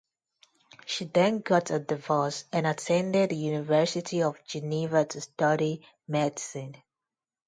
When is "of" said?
4.23-4.43